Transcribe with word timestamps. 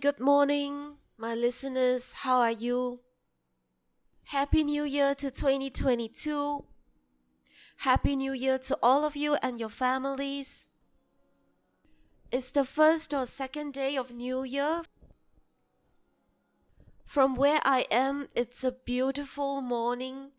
Good 0.00 0.18
morning, 0.18 0.96
my 1.16 1.36
listeners. 1.36 2.12
How 2.12 2.40
are 2.40 2.50
you? 2.50 2.98
Happy 4.24 4.64
New 4.64 4.82
Year 4.82 5.14
to 5.14 5.30
2022. 5.30 6.64
Happy 7.76 8.16
New 8.16 8.32
Year 8.32 8.58
to 8.58 8.76
all 8.82 9.04
of 9.04 9.14
you 9.14 9.36
and 9.40 9.56
your 9.58 9.68
families. 9.68 10.66
It's 12.32 12.50
the 12.50 12.64
first 12.64 13.14
or 13.14 13.24
second 13.24 13.74
day 13.74 13.96
of 13.96 14.10
New 14.10 14.42
Year. 14.42 14.82
From 17.06 17.36
where 17.36 17.60
I 17.64 17.86
am, 17.88 18.28
it's 18.34 18.64
a 18.64 18.72
beautiful 18.72 19.60
morning. 19.60 20.32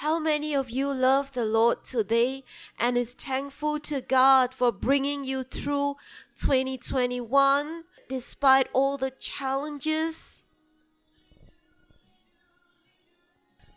How 0.00 0.18
many 0.18 0.54
of 0.54 0.70
you 0.70 0.90
love 0.94 1.32
the 1.32 1.44
Lord 1.44 1.84
today 1.84 2.42
and 2.78 2.96
is 2.96 3.12
thankful 3.12 3.78
to 3.80 4.00
God 4.00 4.54
for 4.54 4.72
bringing 4.72 5.24
you 5.24 5.42
through 5.42 5.96
2021 6.36 7.84
despite 8.08 8.68
all 8.72 8.96
the 8.96 9.10
challenges? 9.10 10.44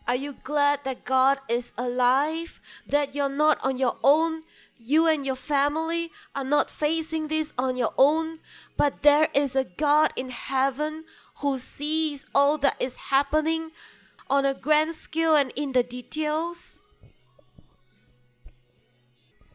Are 0.08 0.16
you 0.16 0.36
glad 0.42 0.80
that 0.84 1.04
God 1.04 1.40
is 1.46 1.74
alive? 1.76 2.58
That 2.88 3.14
you're 3.14 3.28
not 3.28 3.62
on 3.62 3.76
your 3.76 3.98
own? 4.02 4.44
You 4.78 5.06
and 5.06 5.26
your 5.26 5.36
family 5.36 6.10
are 6.34 6.42
not 6.42 6.70
facing 6.70 7.28
this 7.28 7.52
on 7.58 7.76
your 7.76 7.92
own, 7.98 8.38
but 8.78 9.02
there 9.02 9.28
is 9.34 9.54
a 9.54 9.64
God 9.64 10.10
in 10.16 10.30
heaven 10.30 11.04
who 11.42 11.58
sees 11.58 12.26
all 12.34 12.56
that 12.58 12.80
is 12.80 13.12
happening 13.12 13.72
on 14.28 14.44
a 14.44 14.54
grand 14.54 14.94
scale 14.94 15.34
and 15.34 15.52
in 15.56 15.72
the 15.72 15.82
details? 15.82 16.80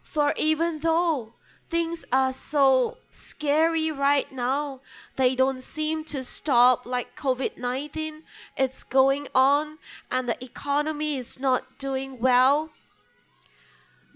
For 0.03 0.33
even 0.37 0.79
though 0.79 1.33
things 1.69 2.03
are 2.11 2.33
so 2.33 2.97
scary 3.11 3.91
right 3.91 4.31
now. 4.31 4.81
They 5.15 5.35
don't 5.35 5.61
seem 5.61 6.03
to 6.05 6.23
stop 6.23 6.85
like 6.85 7.15
COVID 7.15 7.57
19. 7.57 8.23
It's 8.57 8.83
going 8.83 9.27
on 9.33 9.77
and 10.11 10.27
the 10.27 10.43
economy 10.43 11.17
is 11.17 11.39
not 11.39 11.77
doing 11.77 12.19
well. 12.19 12.71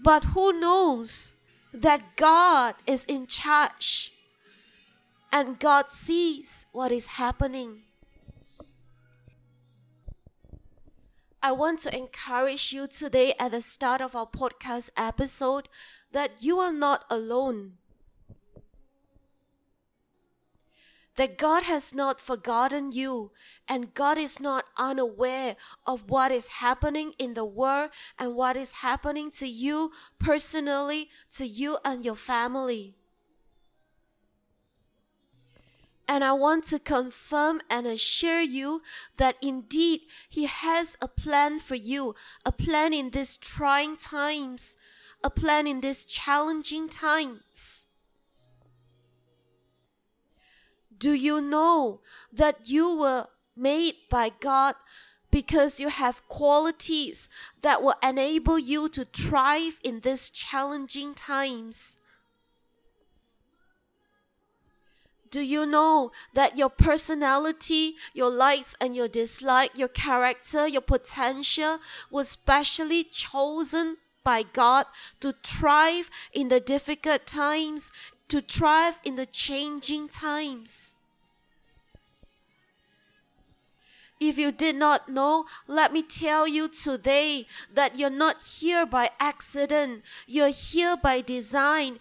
But 0.02 0.24
who 0.34 0.58
knows 0.58 1.34
that 1.72 2.16
God 2.16 2.74
is 2.86 3.04
in 3.04 3.26
charge 3.26 4.12
and 5.32 5.58
God 5.58 5.90
sees 5.90 6.66
what 6.72 6.92
is 6.92 7.18
happening. 7.18 7.82
I 11.44 11.52
want 11.52 11.80
to 11.80 11.94
encourage 11.94 12.72
you 12.72 12.86
today 12.86 13.34
at 13.38 13.50
the 13.50 13.60
start 13.60 14.00
of 14.00 14.16
our 14.16 14.24
podcast 14.24 14.88
episode 14.96 15.68
that 16.10 16.42
you 16.42 16.58
are 16.58 16.72
not 16.72 17.04
alone. 17.10 17.72
That 21.16 21.36
God 21.36 21.64
has 21.64 21.92
not 21.94 22.18
forgotten 22.18 22.92
you 22.92 23.32
and 23.68 23.92
God 23.92 24.16
is 24.16 24.40
not 24.40 24.64
unaware 24.78 25.56
of 25.86 26.08
what 26.08 26.32
is 26.32 26.48
happening 26.48 27.12
in 27.18 27.34
the 27.34 27.44
world 27.44 27.90
and 28.18 28.34
what 28.34 28.56
is 28.56 28.80
happening 28.80 29.30
to 29.32 29.46
you 29.46 29.92
personally, 30.18 31.10
to 31.32 31.46
you 31.46 31.76
and 31.84 32.02
your 32.02 32.16
family. 32.16 32.96
And 36.06 36.22
I 36.22 36.32
want 36.32 36.64
to 36.66 36.78
confirm 36.78 37.62
and 37.70 37.86
assure 37.86 38.40
you 38.40 38.82
that 39.16 39.36
indeed 39.40 40.02
He 40.28 40.44
has 40.44 40.96
a 41.00 41.08
plan 41.08 41.58
for 41.60 41.74
you, 41.74 42.14
a 42.44 42.52
plan 42.52 42.92
in 42.92 43.10
these 43.10 43.36
trying 43.36 43.96
times, 43.96 44.76
a 45.22 45.30
plan 45.30 45.66
in 45.66 45.80
these 45.80 46.04
challenging 46.04 46.88
times. 46.88 47.86
Do 50.96 51.12
you 51.12 51.40
know 51.40 52.00
that 52.32 52.68
you 52.68 52.96
were 52.96 53.26
made 53.56 53.94
by 54.10 54.30
God 54.40 54.74
because 55.30 55.80
you 55.80 55.88
have 55.88 56.28
qualities 56.28 57.28
that 57.62 57.82
will 57.82 57.96
enable 58.02 58.58
you 58.58 58.88
to 58.90 59.04
thrive 59.04 59.80
in 59.82 60.00
these 60.00 60.30
challenging 60.30 61.14
times? 61.14 61.98
Do 65.34 65.40
you 65.40 65.66
know 65.66 66.12
that 66.34 66.56
your 66.56 66.68
personality, 66.68 67.96
your 68.12 68.30
likes 68.30 68.76
and 68.80 68.94
your 68.94 69.08
dislike, 69.08 69.76
your 69.76 69.88
character, 69.88 70.68
your 70.68 70.80
potential 70.80 71.80
was 72.08 72.28
specially 72.28 73.02
chosen 73.02 73.96
by 74.22 74.44
God 74.44 74.86
to 75.18 75.34
thrive 75.42 76.08
in 76.32 76.50
the 76.50 76.60
difficult 76.60 77.26
times, 77.26 77.90
to 78.28 78.40
thrive 78.42 79.00
in 79.02 79.16
the 79.16 79.26
changing 79.26 80.06
times. 80.08 80.94
If 84.20 84.38
you 84.38 84.52
did 84.52 84.76
not 84.76 85.08
know, 85.08 85.46
let 85.66 85.92
me 85.92 86.02
tell 86.02 86.46
you 86.46 86.68
today 86.68 87.48
that 87.74 87.98
you're 87.98 88.08
not 88.08 88.40
here 88.40 88.86
by 88.86 89.10
accident. 89.18 90.04
You're 90.28 90.54
here 90.54 90.96
by 90.96 91.22
design. 91.22 91.98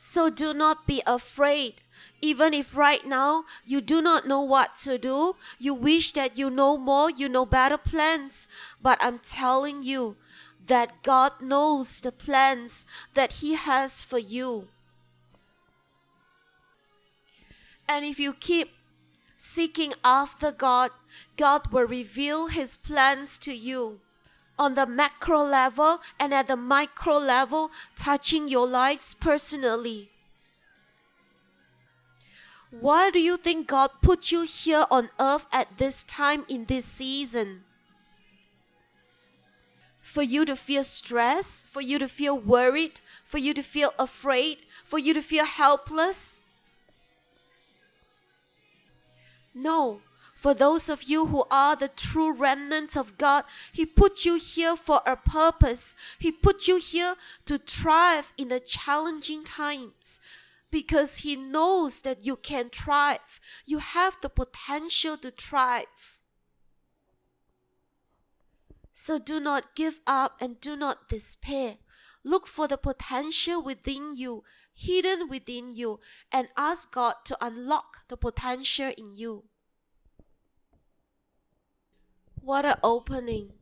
So 0.00 0.30
do 0.30 0.54
not 0.54 0.86
be 0.86 1.02
afraid. 1.08 1.82
Even 2.22 2.54
if 2.54 2.76
right 2.76 3.04
now 3.04 3.42
you 3.66 3.80
do 3.80 4.00
not 4.00 4.28
know 4.28 4.40
what 4.40 4.76
to 4.86 4.96
do, 4.96 5.34
you 5.58 5.74
wish 5.74 6.12
that 6.12 6.38
you 6.38 6.50
know 6.50 6.76
more, 6.78 7.10
you 7.10 7.28
know 7.28 7.44
better 7.44 7.76
plans. 7.76 8.46
But 8.80 8.98
I'm 9.00 9.18
telling 9.18 9.82
you 9.82 10.16
that 10.64 11.02
God 11.02 11.40
knows 11.40 12.00
the 12.00 12.12
plans 12.12 12.86
that 13.14 13.42
He 13.42 13.54
has 13.54 14.00
for 14.00 14.20
you. 14.20 14.68
And 17.88 18.04
if 18.04 18.20
you 18.20 18.34
keep 18.34 18.70
seeking 19.36 19.94
after 20.04 20.52
God, 20.52 20.92
God 21.36 21.72
will 21.72 21.88
reveal 21.88 22.46
His 22.46 22.76
plans 22.76 23.36
to 23.40 23.52
you 23.52 23.98
on 24.58 24.74
the 24.74 24.86
macro 24.86 25.42
level 25.42 26.00
and 26.18 26.34
at 26.34 26.48
the 26.48 26.56
micro 26.56 27.16
level, 27.16 27.70
touching 27.96 28.48
your 28.48 28.66
lives 28.66 29.14
personally. 29.14 30.10
Why 32.70 33.10
do 33.10 33.18
you 33.18 33.36
think 33.36 33.66
God 33.66 33.90
put 34.02 34.30
you 34.30 34.42
here 34.42 34.84
on 34.90 35.08
earth 35.18 35.46
at 35.52 35.78
this 35.78 36.02
time 36.04 36.44
in 36.48 36.66
this 36.66 36.84
season? 36.84 37.64
For 40.00 40.22
you 40.22 40.44
to 40.44 40.56
feel 40.56 40.84
stress, 40.84 41.64
for 41.70 41.80
you 41.80 41.98
to 41.98 42.08
feel 42.08 42.38
worried, 42.38 43.00
for 43.24 43.38
you 43.38 43.54
to 43.54 43.62
feel 43.62 43.92
afraid, 43.98 44.58
for 44.84 44.98
you 44.98 45.14
to 45.14 45.22
feel 45.22 45.44
helpless? 45.44 46.40
No. 49.54 50.00
For 50.38 50.54
those 50.54 50.88
of 50.88 51.02
you 51.02 51.26
who 51.26 51.44
are 51.50 51.74
the 51.74 51.88
true 51.88 52.32
remnant 52.32 52.96
of 52.96 53.18
God, 53.18 53.42
He 53.72 53.84
put 53.84 54.24
you 54.24 54.36
here 54.36 54.76
for 54.76 55.02
a 55.04 55.16
purpose. 55.16 55.96
He 56.20 56.30
put 56.30 56.68
you 56.68 56.76
here 56.78 57.16
to 57.46 57.58
thrive 57.58 58.32
in 58.38 58.46
the 58.46 58.60
challenging 58.60 59.42
times 59.42 60.20
because 60.70 61.18
He 61.18 61.34
knows 61.34 62.02
that 62.02 62.24
you 62.24 62.36
can 62.36 62.70
thrive. 62.70 63.40
You 63.66 63.78
have 63.78 64.16
the 64.22 64.28
potential 64.28 65.16
to 65.16 65.32
thrive. 65.32 66.18
So 68.92 69.18
do 69.18 69.40
not 69.40 69.74
give 69.74 70.00
up 70.06 70.40
and 70.40 70.60
do 70.60 70.76
not 70.76 71.08
despair. 71.08 71.78
Look 72.22 72.46
for 72.46 72.68
the 72.68 72.78
potential 72.78 73.60
within 73.60 74.14
you, 74.14 74.44
hidden 74.72 75.28
within 75.28 75.72
you, 75.72 75.98
and 76.30 76.46
ask 76.56 76.92
God 76.92 77.14
to 77.24 77.36
unlock 77.40 78.06
the 78.06 78.16
potential 78.16 78.92
in 78.96 79.16
you. 79.16 79.42
What 82.42 82.64
an 82.64 82.76
opening! 82.82 83.52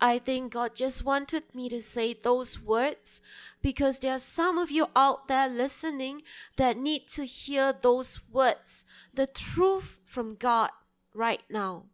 I 0.00 0.18
think 0.18 0.52
God 0.52 0.74
just 0.74 1.04
wanted 1.04 1.54
me 1.54 1.68
to 1.68 1.80
say 1.80 2.12
those 2.12 2.60
words 2.60 3.20
because 3.62 4.00
there 4.00 4.14
are 4.14 4.18
some 4.18 4.58
of 4.58 4.68
you 4.68 4.88
out 4.96 5.28
there 5.28 5.48
listening 5.48 6.22
that 6.56 6.76
need 6.76 7.06
to 7.10 7.24
hear 7.24 7.72
those 7.72 8.20
words, 8.28 8.84
the 9.14 9.28
truth 9.28 10.00
from 10.04 10.34
God 10.34 10.70
right 11.14 11.42
now. 11.48 11.84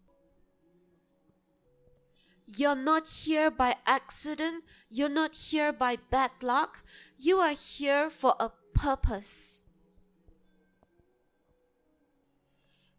You're 2.46 2.74
not 2.74 3.06
here 3.06 3.50
by 3.50 3.76
accident, 3.86 4.64
you're 4.88 5.10
not 5.10 5.34
here 5.34 5.70
by 5.70 5.96
bad 6.10 6.30
luck, 6.40 6.82
you 7.18 7.40
are 7.40 7.52
here 7.52 8.08
for 8.08 8.34
a 8.40 8.50
purpose. 8.72 9.60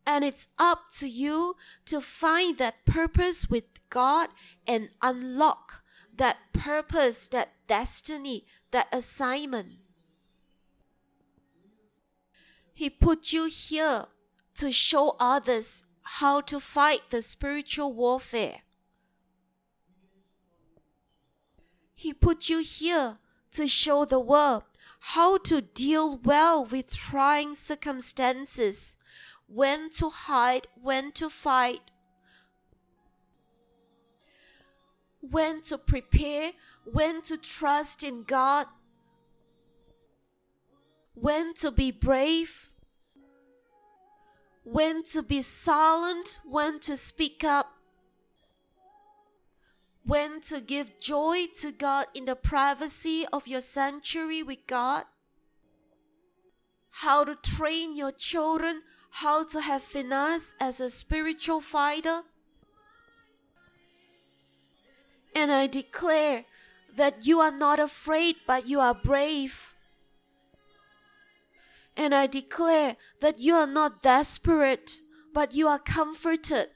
And 0.10 0.26
it's 0.26 0.48
up 0.58 0.92
to 0.94 1.08
you 1.08 1.56
to 1.86 2.02
find 2.02 2.58
that 2.58 2.84
purpose 2.84 3.48
with 3.48 3.66
God 3.92 4.30
and 4.66 4.90
unlock 5.04 5.84
that 6.18 6.38
purpose, 6.52 7.28
that 7.28 7.52
destiny, 7.68 8.48
that 8.72 8.88
assignment. 8.92 9.74
He 12.74 12.90
put 12.90 13.32
you 13.32 13.46
here 13.46 14.06
to 14.56 14.72
show 14.72 15.16
others 15.20 15.84
how 16.02 16.42
to 16.42 16.60
fight 16.60 17.02
the 17.12 17.22
spiritual 17.22 17.94
warfare. 17.94 18.64
He 21.94 22.14
put 22.14 22.50
you 22.50 22.64
here 22.64 23.18
to 23.52 23.68
show 23.68 24.06
the 24.06 24.20
world 24.20 24.64
how 25.00 25.38
to 25.38 25.62
deal 25.62 26.18
well 26.18 26.66
with 26.66 26.96
trying 26.96 27.54
circumstances, 27.54 28.98
when 29.51 29.90
to 29.90 30.10
hide, 30.10 30.68
when 30.81 31.12
to 31.13 31.30
fight, 31.30 31.92
when 35.22 35.62
to 35.63 35.78
prepare, 35.78 36.51
when 36.86 37.22
to 37.24 37.38
trust 37.38 38.04
in 38.04 38.24
God, 38.24 38.68
when 41.16 41.54
to 41.56 41.72
be 41.72 41.92
brave, 41.92 42.72
when 44.63 45.04
to 45.04 45.24
be 45.24 45.42
silent, 45.42 46.40
when 46.45 46.80
to 46.80 46.95
speak 46.95 47.44
up, 47.44 47.74
when 50.06 50.42
to 50.42 50.62
give 50.62 51.00
joy 51.00 51.45
to 51.57 51.72
God 51.72 52.06
in 52.13 52.25
the 52.25 52.36
privacy 52.36 53.25
of 53.34 53.48
your 53.48 53.62
sanctuary 53.62 54.44
with 54.44 54.66
God, 54.68 55.06
how 56.90 57.24
to 57.24 57.36
train 57.36 57.95
your 57.95 58.12
children, 58.12 58.81
how 59.10 59.44
to 59.44 59.62
have 59.62 59.84
finesse 59.84 60.54
as 60.60 60.80
a 60.80 60.90
spiritual 60.90 61.62
fighter. 61.62 62.22
And 65.36 65.52
I 65.52 65.68
declare 65.68 66.46
that 66.96 67.26
you 67.26 67.40
are 67.40 67.52
not 67.52 67.80
afraid, 67.80 68.36
but 68.48 68.68
you 68.68 68.80
are 68.80 68.94
brave. 68.94 69.76
And 71.96 72.16
I 72.16 72.28
declare 72.28 72.96
that 73.20 73.40
you 73.40 73.56
are 73.56 73.68
not 73.68 74.02
desperate, 74.02 75.02
but 75.34 75.54
you 75.54 75.68
are 75.68 75.80
comforted. 75.80 76.70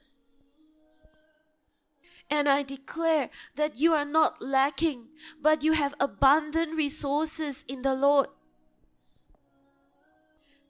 And 2.30 2.48
I 2.48 2.62
declare 2.62 3.30
that 3.56 3.76
you 3.76 3.92
are 3.92 4.04
not 4.04 4.42
lacking, 4.42 5.08
but 5.40 5.62
you 5.62 5.72
have 5.72 5.94
abundant 6.00 6.74
resources 6.74 7.64
in 7.68 7.82
the 7.82 7.94
Lord. 7.94 8.28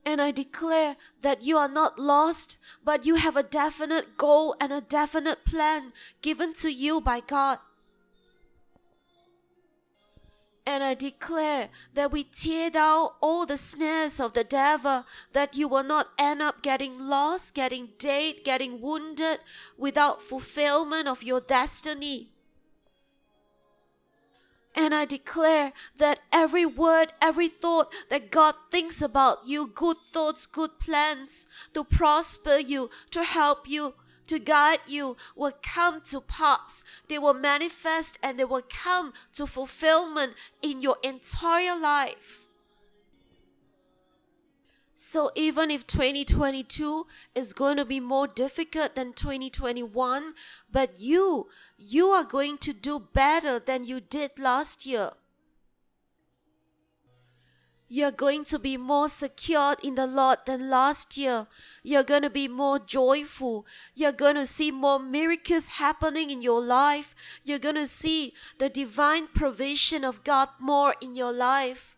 And 0.06 0.20
I 0.20 0.32
declare 0.32 0.96
that 1.22 1.42
you 1.42 1.56
are 1.56 1.68
not 1.68 1.98
lost, 1.98 2.58
but 2.84 3.06
you 3.06 3.14
have 3.14 3.36
a 3.36 3.42
definite 3.42 4.18
goal 4.18 4.54
and 4.60 4.72
a 4.72 4.80
definite 4.80 5.44
plan 5.44 5.92
given 6.20 6.52
to 6.54 6.70
you 6.70 7.00
by 7.00 7.20
God. 7.20 7.58
And 10.66 10.82
I 10.82 10.94
declare 10.94 11.68
that 11.92 12.10
we 12.10 12.24
tear 12.24 12.70
down 12.70 13.10
all 13.20 13.44
the 13.44 13.56
snares 13.58 14.18
of 14.18 14.32
the 14.32 14.44
devil, 14.44 15.04
that 15.32 15.54
you 15.54 15.68
will 15.68 15.84
not 15.84 16.08
end 16.18 16.40
up 16.40 16.62
getting 16.62 16.98
lost, 16.98 17.54
getting 17.54 17.90
dead, 17.98 18.36
getting 18.44 18.80
wounded 18.80 19.40
without 19.76 20.22
fulfillment 20.22 21.06
of 21.06 21.22
your 21.22 21.40
destiny. 21.40 22.30
And 24.74 24.94
I 24.94 25.04
declare 25.04 25.72
that 25.98 26.20
every 26.32 26.66
word, 26.66 27.12
every 27.22 27.48
thought 27.48 27.92
that 28.10 28.30
God 28.30 28.54
thinks 28.70 29.00
about 29.00 29.46
you, 29.46 29.68
good 29.68 29.98
thoughts, 29.98 30.46
good 30.46 30.78
plans 30.80 31.46
to 31.74 31.84
prosper 31.84 32.56
you, 32.56 32.90
to 33.12 33.22
help 33.22 33.68
you, 33.68 33.94
to 34.26 34.38
guide 34.38 34.80
you 34.86 35.16
will 35.36 35.52
come 35.62 36.00
to 36.06 36.20
pass. 36.20 36.82
They 37.08 37.18
will 37.18 37.34
manifest 37.34 38.18
and 38.22 38.38
they 38.38 38.44
will 38.44 38.62
come 38.68 39.12
to 39.34 39.46
fulfillment 39.46 40.34
in 40.62 40.80
your 40.80 40.96
entire 41.02 41.78
life. 41.78 42.44
So 44.96 45.32
even 45.35 45.70
if 45.70 45.87
2022 45.87 47.06
is 47.35 47.52
going 47.52 47.76
to 47.79 47.85
be 47.85 47.99
more 47.99 48.29
difficult 48.29 48.94
than 48.94 49.12
2021, 49.12 50.35
but 50.70 51.00
you, 51.00 51.49
you 51.76 52.06
are 52.08 52.25
going 52.25 52.58
to 52.58 52.73
do 52.73 53.00
better 53.00 53.58
than 53.58 53.85
you 53.85 54.00
did 54.00 54.38
last 54.38 54.87
year. 54.87 55.11
You're 57.88 58.12
going 58.12 58.44
to 58.46 58.58
be 58.58 58.76
more 58.76 59.08
secured 59.08 59.79
in 59.82 59.94
the 59.94 60.06
Lord 60.06 60.38
than 60.46 60.70
last 60.70 61.17
year. 61.17 61.46
You're 61.82 62.02
going 62.02 62.23
to 62.23 62.31
be 62.31 62.49
more 62.49 62.79
joyful. 62.79 63.67
You're 63.94 64.12
going 64.12 64.37
to 64.37 64.46
see 64.46 64.70
more 64.70 64.99
miracles 64.99 65.69
happening 65.69 66.31
in 66.31 66.41
your 66.41 66.61
life. 66.61 67.14
You're 67.44 67.58
going 67.58 67.75
to 67.75 67.87
see 67.87 68.32
the 68.58 68.69
divine 68.69 69.29
provision 69.29 70.02
of 70.02 70.25
God 70.25 70.49
more 70.58 70.94
in 71.00 71.14
your 71.14 71.32
life. 71.32 71.94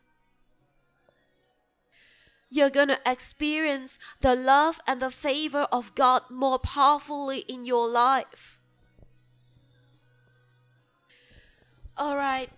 You're 2.57 2.71
going 2.71 2.89
to 2.89 3.01
experience 3.05 3.99
the 4.23 4.35
love 4.35 4.81
and 4.87 5.03
the 5.03 5.11
favor 5.11 5.69
of 5.71 5.95
God 5.95 6.23
more 6.31 6.59
powerfully 6.59 7.41
in 7.41 7.67
your 7.67 7.87
life. 7.87 8.59
All 11.99 12.17
right. 12.17 12.49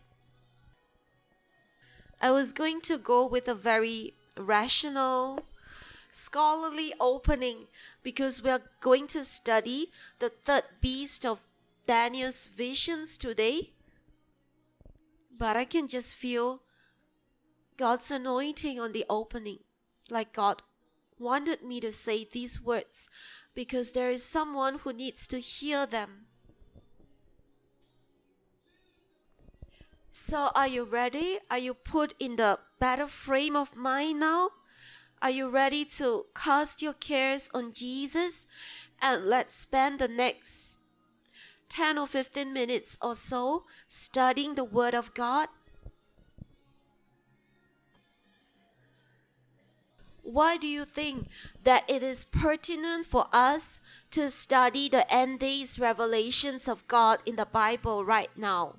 I 2.20 2.30
was 2.30 2.52
going 2.52 2.80
to 2.82 2.96
go 2.96 3.26
with 3.26 3.48
a 3.48 3.56
very 3.56 4.14
rational, 4.36 5.40
scholarly 6.12 6.92
opening 7.00 7.66
because 8.04 8.40
we 8.40 8.50
are 8.50 8.62
going 8.80 9.08
to 9.08 9.24
study 9.24 9.90
the 10.20 10.28
third 10.28 10.62
beast 10.80 11.26
of 11.26 11.42
Daniel's 11.88 12.46
visions 12.46 13.18
today. 13.18 13.72
But 15.36 15.56
I 15.56 15.64
can 15.64 15.88
just 15.88 16.14
feel 16.14 16.62
God's 17.76 18.12
anointing 18.12 18.78
on 18.78 18.92
the 18.92 19.04
opening, 19.10 19.58
like 20.10 20.32
God 20.32 20.62
wanted 21.19 21.62
me 21.62 21.81
to 21.81 21.93
say 21.93 22.25
these 22.25 22.60
words 22.62 23.10
because 23.55 23.93
there 23.93 24.10
is 24.10 24.25
someone 24.25 24.78
who 24.81 24.93
needs 24.93 25.26
to 25.28 25.40
hear 25.40 25.87
them. 25.87 26.26
So, 30.10 30.50
are 30.55 30.69
you 30.69 30.84
ready? 30.84 31.38
Are 31.50 31.58
you 31.58 31.75
put 31.75 32.14
in 32.19 32.37
the 32.37 32.58
better 32.81 33.06
frame 33.06 33.56
of 33.56 33.76
mind 33.76 34.20
now? 34.20 34.50
Are 35.20 35.31
you 35.31 35.49
ready 35.49 35.84
to 35.84 36.26
cast 36.34 36.82
your 36.82 36.93
cares 36.93 37.50
on 37.52 37.72
Jesus? 37.72 38.46
And 39.00 39.25
let's 39.26 39.54
spend 39.54 39.99
the 39.99 40.08
next 40.08 40.76
10 41.69 41.99
or 41.99 42.06
15 42.06 42.52
minutes 42.52 42.99
or 43.02 43.14
so 43.14 43.64
studying 43.87 44.54
the 44.54 44.64
Word 44.64 44.94
of 44.94 45.14
God. 45.14 45.49
Why 50.28 50.58
do 50.58 50.66
you 50.66 50.84
think 50.84 51.28
that 51.64 51.88
it 51.88 52.02
is 52.02 52.26
pertinent 52.26 53.06
for 53.06 53.28
us 53.32 53.80
to 54.10 54.28
study 54.28 54.90
the 54.90 55.10
end 55.10 55.40
days 55.40 55.78
revelations 55.78 56.69
of 56.69 56.87
God 56.87 57.20
in 57.25 57.37
the 57.37 57.47
Bible 57.47 58.04
right 58.04 58.28
now? 58.37 58.76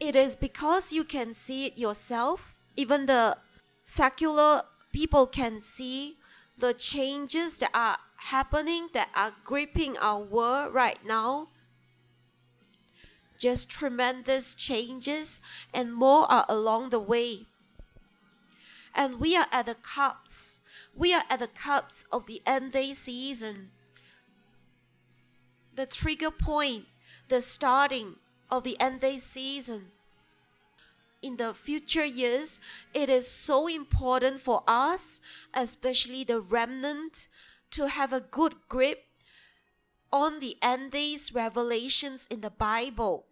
It 0.00 0.16
is 0.16 0.34
because 0.34 0.92
you 0.92 1.04
can 1.04 1.32
see 1.32 1.66
it 1.66 1.78
yourself. 1.78 2.52
Even 2.74 3.06
the 3.06 3.38
secular 3.84 4.62
people 4.92 5.28
can 5.28 5.60
see 5.60 6.16
the 6.58 6.74
changes 6.74 7.60
that 7.60 7.70
are 7.72 7.98
happening, 8.16 8.88
that 8.92 9.08
are 9.14 9.34
gripping 9.44 9.96
our 9.98 10.18
world 10.18 10.74
right 10.74 10.98
now. 11.06 11.46
Just 13.40 13.70
tremendous 13.70 14.54
changes, 14.54 15.40
and 15.72 15.94
more 15.94 16.30
are 16.30 16.44
along 16.46 16.90
the 16.90 17.00
way. 17.00 17.46
And 18.94 19.18
we 19.18 19.34
are 19.34 19.46
at 19.50 19.64
the 19.64 19.76
cups. 19.76 20.60
We 20.94 21.14
are 21.14 21.24
at 21.30 21.38
the 21.38 21.46
cups 21.46 22.04
of 22.12 22.26
the 22.26 22.42
end 22.44 22.72
day 22.72 22.92
season. 22.92 23.70
The 25.74 25.86
trigger 25.86 26.30
point, 26.30 26.84
the 27.28 27.40
starting 27.40 28.16
of 28.50 28.62
the 28.62 28.78
end 28.78 29.00
day 29.00 29.16
season. 29.16 29.86
In 31.22 31.38
the 31.38 31.54
future 31.54 32.04
years, 32.04 32.60
it 32.92 33.08
is 33.08 33.26
so 33.26 33.66
important 33.68 34.42
for 34.42 34.62
us, 34.68 35.22
especially 35.54 36.24
the 36.24 36.42
remnant, 36.42 37.28
to 37.70 37.88
have 37.88 38.12
a 38.12 38.20
good 38.20 38.56
grip 38.68 39.04
on 40.12 40.40
the 40.40 40.58
end 40.60 40.90
days 40.90 41.32
revelations 41.32 42.26
in 42.28 42.42
the 42.42 42.50
Bible. 42.50 43.24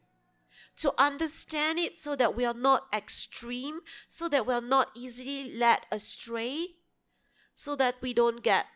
To 0.78 0.94
understand 0.96 1.78
it 1.78 1.98
so 1.98 2.14
that 2.16 2.36
we 2.36 2.44
are 2.44 2.54
not 2.54 2.86
extreme, 2.94 3.80
so 4.06 4.28
that 4.28 4.46
we 4.46 4.54
are 4.54 4.60
not 4.60 4.90
easily 4.94 5.52
led 5.52 5.80
astray, 5.90 6.76
so 7.54 7.74
that 7.76 7.96
we 8.00 8.14
don't 8.14 8.42
get 8.42 8.66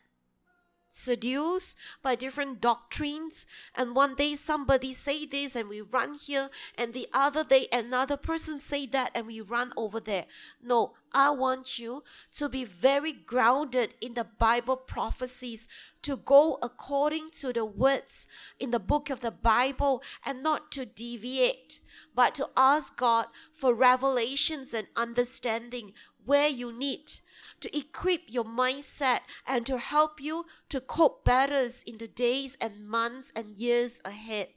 seduced 0.94 1.78
by 2.02 2.14
different 2.14 2.60
doctrines 2.60 3.46
and 3.74 3.96
one 3.96 4.14
day 4.14 4.34
somebody 4.34 4.92
say 4.92 5.24
this 5.24 5.56
and 5.56 5.66
we 5.68 5.80
run 5.80 6.12
here 6.12 6.50
and 6.76 6.92
the 6.92 7.08
other 7.14 7.42
day 7.42 7.66
another 7.72 8.16
person 8.18 8.60
say 8.60 8.84
that 8.84 9.10
and 9.14 9.26
we 9.26 9.40
run 9.40 9.72
over 9.74 9.98
there. 9.98 10.26
No 10.62 10.92
i 11.14 11.30
want 11.30 11.78
you 11.78 12.02
to 12.32 12.48
be 12.48 12.64
very 12.64 13.12
grounded 13.12 13.94
in 14.00 14.14
the 14.14 14.24
bible 14.24 14.76
prophecies 14.76 15.68
to 16.02 16.16
go 16.16 16.58
according 16.62 17.30
to 17.30 17.52
the 17.52 17.64
words 17.64 18.26
in 18.58 18.70
the 18.70 18.78
book 18.78 19.10
of 19.10 19.20
the 19.20 19.30
bible 19.30 20.02
and 20.24 20.42
not 20.42 20.72
to 20.72 20.84
deviate 20.84 21.80
but 22.14 22.34
to 22.34 22.48
ask 22.56 22.96
god 22.96 23.26
for 23.54 23.74
revelations 23.74 24.72
and 24.72 24.86
understanding 24.96 25.92
where 26.24 26.48
you 26.48 26.72
need 26.72 27.20
to 27.60 27.76
equip 27.76 28.22
your 28.26 28.44
mindset 28.44 29.20
and 29.46 29.66
to 29.66 29.78
help 29.78 30.20
you 30.20 30.46
to 30.68 30.80
cope 30.80 31.24
better 31.24 31.68
in 31.86 31.98
the 31.98 32.08
days 32.08 32.56
and 32.60 32.86
months 32.86 33.32
and 33.34 33.56
years 33.56 34.00
ahead. 34.04 34.48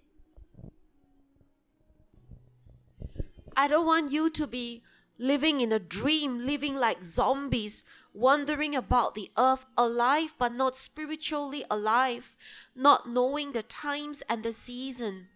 I 3.56 3.68
don't 3.68 3.86
want 3.86 4.12
you 4.12 4.30
to 4.32 4.48
be 4.48 4.84
living 5.18 5.62
in 5.62 5.72
a 5.72 5.80
dream, 5.80 6.46
living 6.46 6.76
like 6.76 7.04
zombies, 7.04 7.84
wandering 8.14 8.76
about 8.76 9.16
the 9.16 9.32
earth, 9.38 9.66
alive 9.78 10.34
but 10.38 10.54
not 10.54 10.76
spiritually 10.76 11.64
alive, 11.70 12.36
not 12.76 13.08
knowing 13.08 13.54
the 13.54 13.64
times 13.64 14.24
and 14.30 14.44
the 14.44 14.52
season. 14.52 15.28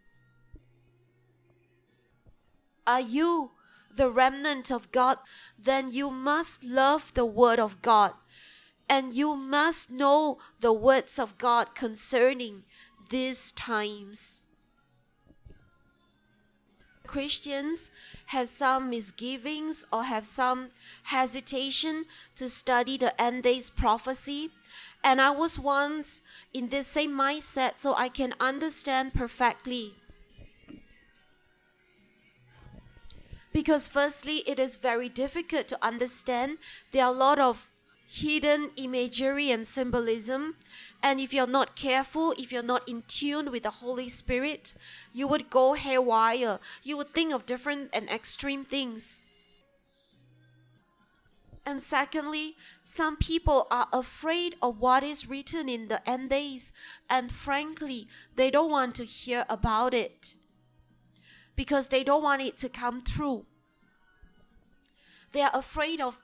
Are 2.86 3.01
you 3.01 3.51
the 3.96 4.10
remnant 4.10 4.72
of 4.72 4.91
God? 4.91 5.17
Then 5.58 5.91
you 5.91 6.10
must 6.10 6.63
love 6.63 7.13
the 7.13 7.25
Word 7.25 7.60
of 7.60 7.81
God 7.81 8.13
and 8.89 9.13
you 9.13 9.36
must 9.36 9.91
know 9.91 10.39
the 10.60 10.74
words 10.74 11.19
of 11.19 11.38
God 11.38 11.75
concerning 11.75 12.63
these 13.10 13.51
times. 13.51 14.43
Christians 17.05 17.91
have 18.27 18.50
some 18.50 18.89
misgivings 18.89 19.86
or 19.91 20.03
have 20.03 20.25
some 20.25 20.69
hesitation 21.03 22.05
to 22.36 22.50
study 22.50 22.98
the 22.98 23.19
end 23.22 23.43
days 23.43 23.69
prophecy. 23.69 24.51
And 25.03 25.19
I 25.22 25.31
was 25.31 25.58
once 25.58 26.22
in 26.53 26.67
this 26.67 26.86
same 26.86 27.12
mindset, 27.12 27.77
so 27.77 27.96
I 27.96 28.10
can 28.10 28.34
understand 28.39 29.13
perfectly. 29.13 29.96
Because, 33.59 33.89
firstly, 33.89 34.37
it 34.47 34.57
is 34.57 34.77
very 34.77 35.09
difficult 35.09 35.67
to 35.67 35.85
understand. 35.85 36.59
There 36.93 37.03
are 37.03 37.13
a 37.13 37.23
lot 37.27 37.39
of 37.39 37.69
hidden 38.07 38.71
imagery 38.77 39.51
and 39.51 39.67
symbolism. 39.67 40.55
And 41.03 41.19
if 41.19 41.33
you're 41.33 41.45
not 41.45 41.75
careful, 41.75 42.33
if 42.37 42.53
you're 42.53 42.63
not 42.63 42.87
in 42.87 43.03
tune 43.09 43.51
with 43.51 43.63
the 43.63 43.81
Holy 43.83 44.07
Spirit, 44.07 44.75
you 45.11 45.27
would 45.27 45.49
go 45.49 45.73
haywire. 45.73 46.59
You 46.83 46.95
would 46.95 47.13
think 47.13 47.33
of 47.33 47.45
different 47.45 47.89
and 47.91 48.09
extreme 48.09 48.63
things. 48.63 49.23
And 51.65 51.83
secondly, 51.83 52.55
some 52.81 53.17
people 53.17 53.67
are 53.69 53.89
afraid 53.91 54.55
of 54.61 54.79
what 54.79 55.03
is 55.03 55.27
written 55.27 55.67
in 55.67 55.89
the 55.89 55.99
end 56.09 56.29
days, 56.29 56.71
and 57.09 57.29
frankly, 57.29 58.07
they 58.37 58.49
don't 58.51 58.71
want 58.71 58.95
to 58.95 59.03
hear 59.03 59.45
about 59.49 59.93
it 59.93 60.35
because 61.57 61.89
they 61.89 62.05
don't 62.05 62.23
want 62.23 62.41
it 62.41 62.57
to 62.57 62.69
come 62.69 63.01
true. 63.01 63.45
They 65.31 65.41
are 65.41 65.51
afraid 65.53 66.01
of 66.01 66.17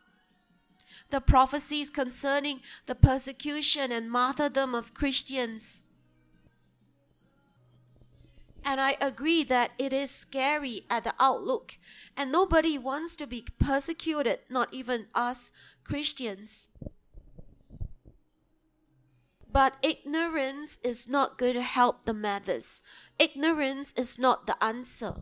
the 1.09 1.21
prophecies 1.21 1.89
concerning 1.89 2.61
the 2.85 2.95
persecution 2.95 3.91
and 3.91 4.09
martyrdom 4.09 4.73
of 4.73 4.93
Christians. 4.93 5.83
And 8.63 8.81
I 8.81 8.97
agree 8.99 9.43
that 9.43 9.71
it 9.77 9.93
is 9.93 10.09
scary 10.09 10.85
at 10.89 11.03
the 11.03 11.13
outlook, 11.19 11.77
and 12.17 12.31
nobody 12.31 12.79
wants 12.79 13.15
to 13.17 13.27
be 13.27 13.45
persecuted, 13.59 14.39
not 14.49 14.73
even 14.73 15.05
us 15.13 15.51
Christians. 15.83 16.69
But 19.51 19.75
ignorance 19.83 20.79
is 20.83 21.07
not 21.07 21.37
going 21.37 21.53
to 21.53 21.61
help 21.61 22.05
the 22.05 22.13
matters. 22.13 22.81
Ignorance 23.19 23.93
is 23.95 24.17
not 24.17 24.47
the 24.47 24.61
answer. 24.61 25.21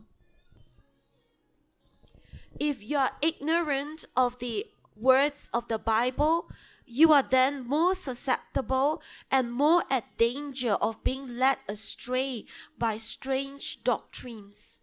If 2.58 2.82
you 2.82 2.98
are 2.98 3.12
ignorant 3.20 4.04
of 4.16 4.38
the 4.38 4.66
words 4.96 5.48
of 5.52 5.68
the 5.68 5.78
Bible, 5.78 6.48
you 6.86 7.12
are 7.12 7.22
then 7.22 7.66
more 7.66 7.94
susceptible 7.94 9.02
and 9.30 9.52
more 9.52 9.84
at 9.90 10.16
danger 10.18 10.72
of 10.72 11.02
being 11.02 11.36
led 11.36 11.58
astray 11.68 12.44
by 12.78 12.96
strange 12.96 13.82
doctrines. 13.82 14.78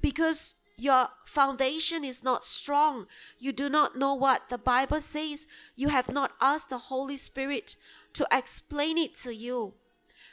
Because 0.00 0.56
your 0.76 1.08
foundation 1.26 2.04
is 2.04 2.24
not 2.24 2.42
strong, 2.42 3.06
you 3.38 3.52
do 3.52 3.68
not 3.68 3.96
know 3.96 4.14
what 4.14 4.48
the 4.48 4.56
Bible 4.56 5.00
says, 5.00 5.46
you 5.76 5.88
have 5.88 6.10
not 6.10 6.32
asked 6.40 6.70
the 6.70 6.78
Holy 6.78 7.16
Spirit 7.16 7.76
to 8.14 8.26
explain 8.32 8.96
it 8.96 9.14
to 9.16 9.34
you. 9.34 9.74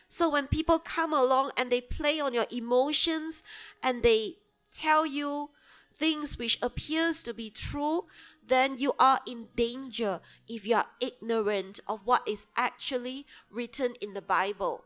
So 0.08 0.30
when 0.30 0.48
people 0.48 0.80
come 0.80 1.12
along 1.12 1.52
and 1.58 1.70
they 1.70 1.82
play 1.82 2.22
on 2.22 2.34
your 2.34 2.48
emotions 2.50 3.44
and 3.84 4.04
they 4.04 4.38
tell 4.72 5.06
you 5.06 5.50
things 5.96 6.38
which 6.38 6.60
appears 6.62 7.24
to 7.24 7.34
be 7.34 7.50
true, 7.50 8.06
then 8.46 8.78
you 8.78 8.94
are 9.00 9.20
in 9.28 9.48
danger 9.56 10.22
if 10.48 10.66
you 10.66 10.76
are 10.76 10.88
ignorant 11.00 11.80
of 11.88 12.02
what 12.06 12.28
is 12.28 12.48
actually 12.56 13.26
written 13.52 13.94
in 14.02 14.14
the 14.14 14.22
Bible. 14.22 14.84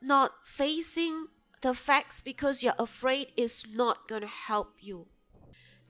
Not 0.00 0.32
facing 0.44 1.28
the 1.62 1.74
facts 1.74 2.20
because 2.20 2.62
you're 2.62 2.74
afraid 2.78 3.28
is 3.36 3.64
not 3.72 4.08
going 4.08 4.22
to 4.22 4.28
help 4.28 4.74
you. 4.80 5.06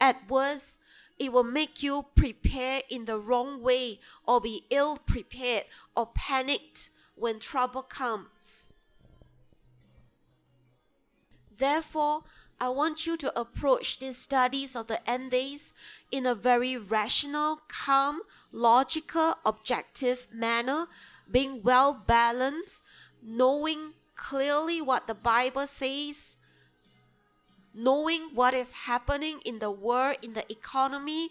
At 0.00 0.28
worst, 0.28 0.78
it 1.18 1.32
will 1.32 1.44
make 1.44 1.82
you 1.82 2.06
prepare 2.14 2.82
in 2.88 3.06
the 3.06 3.18
wrong 3.18 3.62
way 3.62 4.00
or 4.26 4.40
be 4.40 4.64
ill 4.70 4.98
prepared 4.98 5.64
or 5.96 6.10
panicked 6.14 6.90
when 7.14 7.38
trouble 7.38 7.82
comes. 7.82 8.68
Therefore, 11.58 12.22
I 12.58 12.70
want 12.70 13.06
you 13.06 13.16
to 13.18 13.38
approach 13.38 13.98
these 13.98 14.16
studies 14.16 14.74
of 14.74 14.86
the 14.86 15.08
end 15.08 15.30
days 15.30 15.74
in 16.10 16.24
a 16.24 16.34
very 16.34 16.76
rational, 16.76 17.60
calm, 17.68 18.20
logical, 18.50 19.34
objective 19.44 20.26
manner, 20.32 20.86
being 21.30 21.62
well 21.62 21.92
balanced, 21.92 22.82
knowing 23.22 23.92
clearly 24.14 24.80
what 24.80 25.06
the 25.06 25.14
Bible 25.14 25.66
says, 25.66 26.38
knowing 27.74 28.30
what 28.34 28.54
is 28.54 28.86
happening 28.88 29.40
in 29.44 29.58
the 29.58 29.70
world, 29.70 30.16
in 30.22 30.32
the 30.32 30.50
economy, 30.50 31.30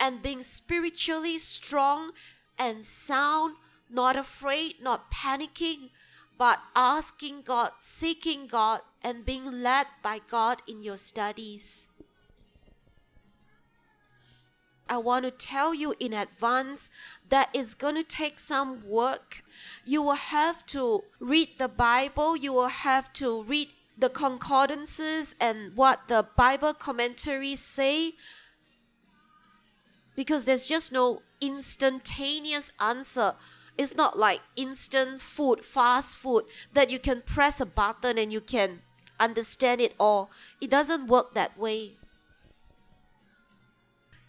and 0.00 0.22
being 0.22 0.42
spiritually 0.42 1.38
strong 1.38 2.10
and 2.58 2.84
sound, 2.84 3.54
not 3.88 4.16
afraid, 4.16 4.74
not 4.82 5.12
panicking, 5.12 5.90
but 6.38 6.58
asking 6.74 7.42
God, 7.42 7.72
seeking 7.78 8.46
God, 8.46 8.80
and 9.02 9.24
being 9.24 9.62
led 9.62 9.86
by 10.02 10.20
God 10.28 10.62
in 10.66 10.82
your 10.82 10.96
studies. 10.96 11.88
I 14.88 14.98
want 14.98 15.24
to 15.24 15.30
tell 15.30 15.74
you 15.74 15.94
in 15.98 16.12
advance 16.12 16.90
that 17.28 17.48
it's 17.52 17.74
going 17.74 17.96
to 17.96 18.04
take 18.04 18.38
some 18.38 18.86
work. 18.86 19.42
You 19.84 20.02
will 20.02 20.12
have 20.14 20.64
to 20.66 21.02
read 21.18 21.58
the 21.58 21.68
Bible, 21.68 22.36
you 22.36 22.52
will 22.52 22.68
have 22.68 23.12
to 23.14 23.42
read 23.42 23.70
the 23.98 24.08
concordances 24.08 25.34
and 25.40 25.74
what 25.74 26.08
the 26.08 26.26
Bible 26.36 26.74
commentaries 26.74 27.60
say 27.60 28.12
because 30.14 30.44
there's 30.44 30.66
just 30.66 30.92
no 30.92 31.22
instantaneous 31.40 32.72
answer 32.80 33.34
it's 33.78 33.94
not 33.94 34.18
like 34.18 34.40
instant 34.56 35.20
food, 35.20 35.64
fast 35.64 36.16
food 36.16 36.44
that 36.72 36.90
you 36.90 36.98
can 36.98 37.22
press 37.22 37.60
a 37.60 37.66
button 37.66 38.18
and 38.18 38.32
you 38.32 38.40
can 38.40 38.80
understand 39.20 39.80
it 39.80 39.94
all. 39.98 40.30
It 40.60 40.70
doesn't 40.70 41.06
work 41.06 41.34
that 41.34 41.58
way. 41.58 41.96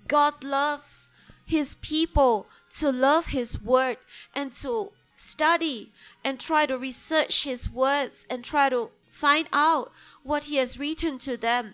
God 0.07 0.43
loves 0.43 1.09
his 1.45 1.75
people 1.75 2.47
to 2.71 2.91
love 2.91 3.27
his 3.27 3.61
word 3.61 3.97
and 4.35 4.53
to 4.55 4.91
study 5.15 5.91
and 6.23 6.39
try 6.39 6.65
to 6.65 6.77
research 6.77 7.43
his 7.43 7.69
words 7.69 8.25
and 8.29 8.43
try 8.43 8.69
to 8.69 8.89
find 9.11 9.47
out 9.51 9.91
what 10.23 10.43
he 10.43 10.57
has 10.57 10.77
written 10.77 11.17
to 11.19 11.37
them. 11.37 11.73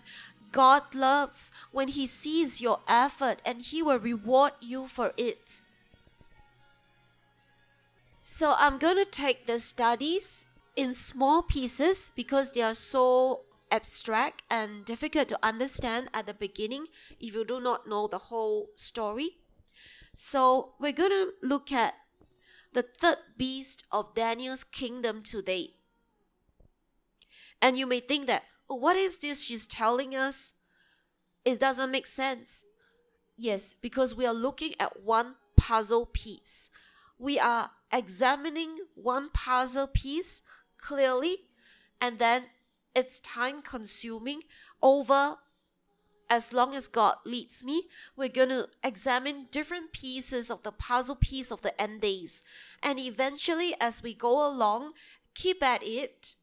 God 0.52 0.94
loves 0.94 1.50
when 1.72 1.88
he 1.88 2.06
sees 2.06 2.60
your 2.60 2.80
effort 2.86 3.40
and 3.44 3.60
he 3.60 3.82
will 3.82 3.98
reward 3.98 4.52
you 4.60 4.86
for 4.86 5.12
it. 5.16 5.60
So 8.26 8.54
I'm 8.56 8.78
going 8.78 8.96
to 8.96 9.04
take 9.04 9.46
the 9.46 9.58
studies 9.58 10.46
in 10.76 10.94
small 10.94 11.42
pieces 11.42 12.10
because 12.16 12.50
they 12.50 12.62
are 12.62 12.72
so 12.72 13.42
abstract 13.70 14.42
and 14.50 14.82
difficult 14.86 15.28
to 15.28 15.38
understand 15.42 16.08
at 16.14 16.26
the 16.26 16.32
beginning 16.32 16.86
if 17.20 17.34
you 17.34 17.44
do 17.44 17.60
not 17.60 17.86
know 17.86 18.06
the 18.06 18.18
whole 18.18 18.70
story. 18.76 19.36
So 20.16 20.72
we're 20.80 20.92
going 20.92 21.10
to 21.10 21.32
look 21.42 21.70
at 21.70 21.96
the 22.72 22.82
third 22.82 23.18
beast 23.36 23.84
of 23.92 24.14
Daniel's 24.14 24.64
kingdom 24.64 25.22
today. 25.22 25.74
And 27.60 27.76
you 27.76 27.86
may 27.86 28.00
think 28.00 28.26
that, 28.28 28.44
oh, 28.70 28.76
what 28.76 28.96
is 28.96 29.18
this 29.18 29.44
she's 29.44 29.66
telling 29.66 30.16
us? 30.16 30.54
It 31.44 31.60
doesn't 31.60 31.90
make 31.90 32.06
sense. 32.06 32.64
Yes, 33.36 33.74
because 33.74 34.14
we 34.14 34.24
are 34.24 34.32
looking 34.32 34.72
at 34.80 35.02
one 35.02 35.34
puzzle 35.58 36.06
piece. 36.06 36.70
We 37.18 37.38
are 37.38 37.70
examining 37.94 38.78
one 38.94 39.30
puzzle 39.30 39.86
piece 39.86 40.42
clearly 40.78 41.36
and 42.00 42.18
then 42.18 42.44
it's 42.94 43.20
time 43.20 43.62
consuming 43.62 44.40
over 44.82 45.36
as 46.30 46.52
long 46.52 46.74
as 46.74 46.88
God 46.88 47.16
leads 47.24 47.62
me, 47.62 47.84
we're 48.16 48.28
going 48.28 48.48
to 48.48 48.68
examine 48.82 49.46
different 49.50 49.92
pieces 49.92 50.50
of 50.50 50.62
the 50.62 50.72
puzzle 50.72 51.16
piece 51.16 51.52
of 51.52 51.62
the 51.62 51.80
end 51.80 52.00
days. 52.00 52.42
And 52.82 52.98
eventually, 52.98 53.74
as 53.80 54.02
we 54.02 54.14
go 54.14 54.46
along, 54.46 54.92
keep 55.34 55.62
at 55.62 55.82
it, 55.82 56.36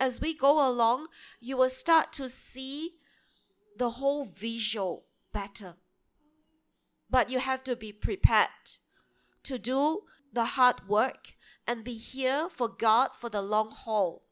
as 0.00 0.20
we 0.20 0.34
go 0.34 0.68
along, 0.68 1.06
you 1.40 1.56
will 1.56 1.68
start 1.68 2.12
to 2.14 2.28
see 2.28 2.92
the 3.76 3.90
whole 3.90 4.24
visual 4.24 5.04
better. 5.32 5.74
But 7.10 7.30
you 7.30 7.38
have 7.38 7.62
to 7.64 7.76
be 7.76 7.92
prepared 7.92 8.48
to 9.44 9.58
do 9.58 10.02
the 10.32 10.44
hard 10.44 10.88
work 10.88 11.34
and 11.66 11.84
be 11.84 11.94
here 11.94 12.48
for 12.48 12.68
God 12.68 13.10
for 13.18 13.28
the 13.28 13.42
long 13.42 13.70
haul. 13.70 14.22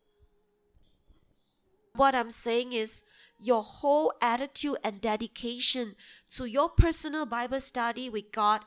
What 1.95 2.15
I'm 2.15 2.31
saying 2.31 2.73
is, 2.73 3.03
your 3.39 3.63
whole 3.63 4.13
attitude 4.23 4.77
and 4.83 5.01
dedication 5.01 5.97
to 6.31 6.47
your 6.47 6.69
personal 6.69 7.27
Bible 7.27 7.61
study 7.61 8.09
with 8.09 8.33
God. 8.33 8.65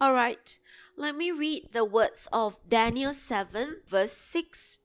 All 0.00 0.12
right, 0.12 0.58
let 0.96 1.16
me 1.16 1.30
read 1.30 1.68
the 1.72 1.84
words 1.84 2.28
of 2.32 2.60
Daniel 2.68 3.14
7, 3.14 3.78
verse 3.88 4.12
6. 4.12 4.80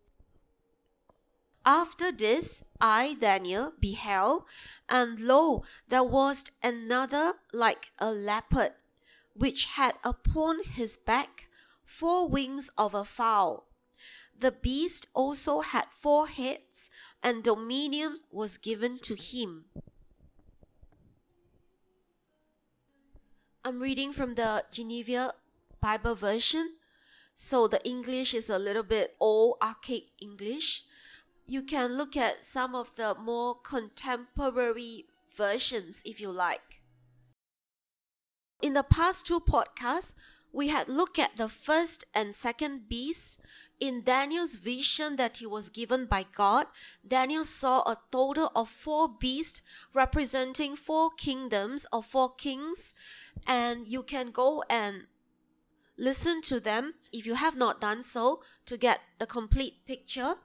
After 1.65 2.12
this, 2.12 2.63
I, 2.79 3.17
Daniel, 3.19 3.74
beheld, 3.79 4.43
and 4.89 5.19
lo, 5.19 5.63
there 5.88 6.03
was 6.03 6.45
another 6.63 7.33
like 7.53 7.91
a 8.00 8.12
leopard, 8.12 8.71
which 9.33 9.65
had 9.65 9.95
upon 10.03 10.63
his 10.63 10.97
back 10.97 11.50
four 11.83 12.27
wings 12.27 12.69
of 12.77 12.93
a 12.93 13.05
fowl. 13.05 13.67
The 14.38 14.51
beast 14.51 15.07
also 15.13 15.61
had 15.61 15.85
four 15.89 16.27
heads, 16.27 16.89
and 17.21 17.43
dominion 17.43 18.19
was 18.31 18.57
given 18.57 18.97
to 19.00 19.15
him. 19.15 19.65
I'm 23.63 23.79
reading 23.79 24.11
from 24.11 24.33
the 24.33 24.65
Geneva 24.71 25.35
Bible 25.79 26.15
version, 26.15 26.77
so 27.35 27.67
the 27.67 27.85
English 27.88 28.33
is 28.33 28.50
a 28.50 28.57
little 28.57 28.83
bit 28.83 29.15
old, 29.19 29.57
archaic 29.61 30.09
English 30.19 30.85
you 31.51 31.61
can 31.61 31.97
look 31.97 32.15
at 32.15 32.45
some 32.45 32.73
of 32.73 32.95
the 32.95 33.13
more 33.13 33.55
contemporary 33.55 35.05
versions 35.35 36.01
if 36.05 36.21
you 36.21 36.31
like. 36.31 36.71
In 38.62 38.74
the 38.74 38.84
past 38.84 39.25
two 39.25 39.39
podcasts, 39.39 40.13
we 40.53 40.68
had 40.68 40.88
looked 40.88 41.18
at 41.18 41.38
the 41.38 41.50
first 41.50 42.06
and 42.13 42.36
second 42.36 42.88
beasts. 42.88 43.38
In 43.80 44.03
Daniel's 44.03 44.56
vision 44.56 45.15
that 45.15 45.38
he 45.38 45.48
was 45.48 45.70
given 45.70 46.06
by 46.06 46.25
God, 46.36 46.68
Daniel 47.08 47.44
saw 47.44 47.80
a 47.82 47.98
total 48.12 48.51
of 48.56 48.70
four 48.70 49.10
beasts 49.10 49.63
representing 49.94 50.75
four 50.75 51.10
kingdoms 51.18 51.88
or 51.91 52.03
four 52.03 52.36
kings, 52.36 52.94
and 53.48 53.88
you 53.88 54.03
can 54.03 54.30
go 54.30 54.63
and 54.70 55.08
listen 55.98 56.41
to 56.44 56.60
them 56.60 56.94
if 57.12 57.25
you 57.25 57.34
have 57.34 57.56
not 57.56 57.82
done 57.82 58.03
so 58.03 58.44
to 58.68 58.77
get 58.77 59.00
the 59.18 59.25
complete 59.25 59.84
picture. 59.88 60.36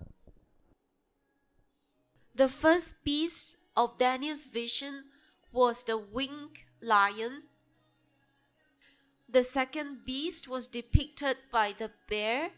The 2.35 2.49
first 2.49 2.94
beast 3.04 3.58
of 3.76 3.99
Daniel's 3.99 4.44
vision 4.46 5.04
was 5.52 5.82
the 5.82 5.99
winged 5.99 6.64
lion. 6.80 7.42
The 9.36 9.44
second 9.44 10.06
beast 10.06 10.48
was 10.48 10.66
depicted 10.66 11.36
by 11.52 11.74
the 11.76 11.90
bear, 12.08 12.52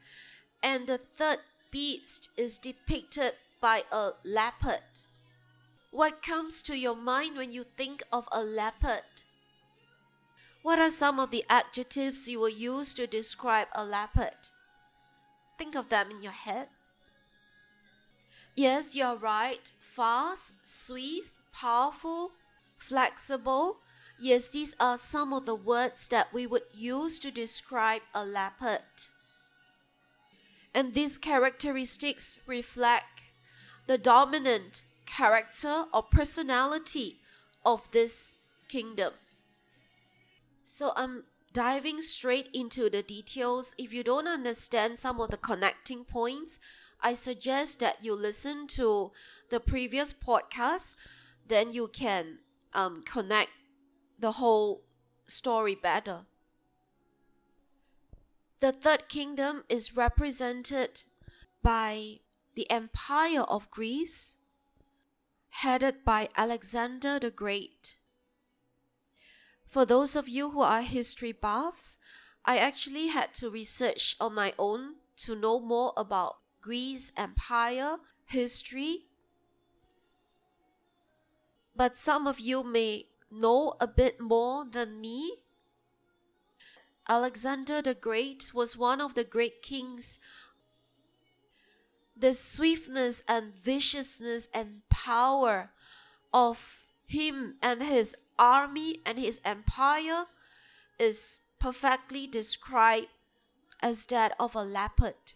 and 0.63 0.87
the 0.87 0.99
third 0.99 1.41
beast 1.73 2.31
is 2.37 2.57
depicted 2.57 3.33
by 3.61 3.83
a 3.91 4.13
leopard. 4.23 4.87
What 5.91 6.23
comes 6.23 6.63
to 6.63 6.79
your 6.79 6.95
mind 6.95 7.37
when 7.37 7.51
you 7.51 7.65
think 7.65 8.05
of 8.13 8.29
a 8.31 8.45
leopard? 8.45 9.25
What 10.63 10.79
are 10.79 10.93
some 10.93 11.19
of 11.19 11.33
the 11.33 11.45
adjectives 11.51 12.29
you 12.29 12.39
will 12.39 12.49
use 12.49 12.95
to 12.95 13.09
describe 13.09 13.67
a 13.75 13.85
leopard? 13.85 14.39
Think 15.59 15.75
of 15.75 15.89
them 15.89 16.13
in 16.13 16.23
your 16.23 16.39
head. 16.47 16.69
Yes, 18.55 18.95
you're 18.95 19.17
right. 19.17 19.73
Fast, 19.81 20.55
swift, 20.63 21.33
powerful, 21.53 22.35
flexible. 22.77 23.79
Yes, 24.21 24.49
these 24.49 24.75
are 24.81 24.99
some 24.99 25.33
of 25.33 25.47
the 25.47 25.55
words 25.55 26.09
that 26.09 26.33
we 26.33 26.47
would 26.47 26.65
use 26.75 27.19
to 27.21 27.31
describe 27.31 28.03
a 28.13 28.25
leopard. 28.25 28.83
And 30.75 30.93
these 30.93 31.19
characteristics 31.19 32.41
reflect 32.47 33.23
the 33.87 33.99
dominant 33.99 34.85
character 35.07 35.85
or 35.95 36.03
personality 36.03 37.21
of 37.65 37.91
this 37.93 38.35
kingdom. 38.69 39.15
So 40.63 40.93
I'm 40.97 41.25
diving 41.53 42.03
straight 42.03 42.49
into 42.53 42.91
the 42.91 43.03
details. 43.03 43.75
If 43.79 43.93
you 43.93 44.03
don't 44.03 44.29
understand 44.29 44.99
some 44.99 45.21
of 45.21 45.31
the 45.31 45.37
connecting 45.37 46.05
points, 46.05 46.61
I 47.01 47.15
suggest 47.15 47.81
that 47.81 48.05
you 48.05 48.15
listen 48.15 48.67
to 48.69 49.13
the 49.51 49.61
previous 49.61 50.13
podcast, 50.13 50.97
then 51.47 51.73
you 51.73 51.89
can 51.89 52.39
um, 52.75 53.03
connect 53.03 53.51
the 54.19 54.33
whole 54.33 54.83
story 55.27 55.75
better. 55.75 56.27
The 58.61 58.73
third 58.73 59.09
kingdom 59.09 59.65
is 59.69 59.97
represented 59.97 61.05
by 61.63 62.21
the 62.55 62.69
Empire 62.71 63.43
of 63.43 63.71
Greece, 63.71 64.37
headed 65.51 66.05
by 66.05 66.29
Alexander 66.37 67.19
the 67.21 67.31
Great. 67.31 67.99
For 69.69 69.85
those 69.85 70.17
of 70.17 70.29
you 70.29 70.51
who 70.51 70.63
are 70.63 70.83
history 70.83 71.33
buffs, 71.33 71.99
I 72.45 72.59
actually 72.59 73.09
had 73.09 73.35
to 73.35 73.51
research 73.51 74.17
on 74.19 74.35
my 74.35 74.55
own 74.59 74.97
to 75.19 75.37
know 75.37 75.61
more 75.61 75.93
about 75.97 76.39
Greece 76.61 77.13
empire 77.17 77.99
history. 78.25 79.07
But 81.77 81.97
some 81.97 82.27
of 82.27 82.41
you 82.41 82.65
may 82.65 83.07
know 83.31 83.75
a 83.81 83.87
bit 83.87 84.21
more 84.21 84.65
than 84.65 85.01
me. 85.01 85.39
Alexander 87.09 87.81
the 87.81 87.95
Great 87.95 88.53
was 88.53 88.77
one 88.77 89.01
of 89.01 89.15
the 89.15 89.25
great 89.25 89.63
kings. 89.63 90.21
The 92.17 92.35
swiftness 92.35 93.23
and 93.29 93.55
viciousness 93.55 94.49
and 94.53 94.83
power 94.91 95.71
of 96.33 96.85
him 97.07 97.57
and 97.63 97.83
his 97.83 98.17
army 98.39 99.01
and 99.07 99.19
his 99.19 99.41
empire 99.45 100.27
is 100.99 101.41
perfectly 101.59 102.27
described 102.27 103.09
as 103.81 104.07
that 104.07 104.35
of 104.39 104.55
a 104.55 104.63
leopard. 104.63 105.35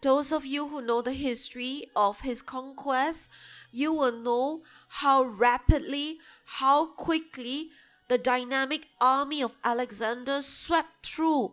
Those 0.00 0.30
of 0.32 0.46
you 0.46 0.68
who 0.68 0.80
know 0.80 1.02
the 1.02 1.12
history 1.12 1.86
of 1.96 2.20
his 2.20 2.40
conquest, 2.40 3.30
you 3.72 3.92
will 3.92 4.12
know 4.12 4.62
how 4.88 5.24
rapidly, 5.24 6.18
how 6.44 6.86
quickly 6.86 7.70
the 8.06 8.18
dynamic 8.18 8.86
army 9.00 9.42
of 9.42 9.56
Alexander 9.64 10.40
swept 10.40 11.04
through 11.04 11.52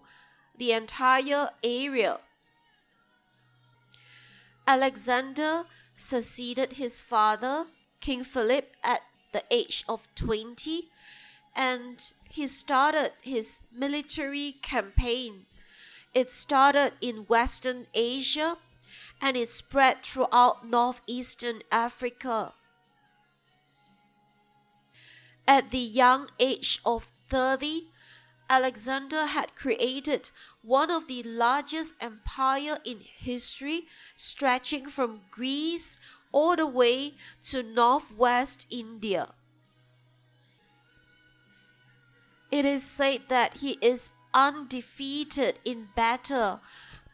the 0.58 0.72
entire 0.72 1.50
area. 1.64 2.20
Alexander 4.68 5.66
succeeded 5.96 6.74
his 6.74 7.00
father, 7.00 7.66
King 8.00 8.24
Philip, 8.24 8.76
at 8.84 9.02
the 9.32 9.44
age 9.50 9.84
of 9.90 10.08
20, 10.16 10.90
and 11.56 12.14
he 12.30 12.46
started 12.48 13.12
his 13.22 13.62
military 13.72 14.54
campaign 14.62 15.46
it 16.16 16.32
started 16.32 16.94
in 17.02 17.28
Western 17.28 17.88
Asia 17.94 18.58
and 19.22 19.36
it 19.36 19.50
spread 19.50 20.02
throughout 20.02 20.68
northeastern 20.68 21.62
Africa. 21.72 22.54
At 25.46 25.72
the 25.72 25.78
young 25.78 26.30
age 26.40 26.80
of 26.86 27.08
30, 27.30 27.90
Alexander 28.50 29.26
had 29.26 29.56
created 29.56 30.32
one 30.62 30.90
of 30.90 31.08
the 31.08 31.22
largest 31.24 31.96
empire 32.00 32.78
in 32.86 33.00
history 33.02 33.88
stretching 34.16 34.88
from 34.88 35.22
Greece 35.30 36.00
all 36.32 36.56
the 36.56 36.68
way 36.68 37.16
to 37.44 37.62
northwest 37.62 38.68
India. 38.70 39.34
It 42.52 42.64
is 42.64 42.84
said 42.84 43.24
that 43.28 43.58
he 43.58 43.78
is 43.82 44.12
undefeated 44.36 45.60
in 45.64 45.88
battle 45.96 46.60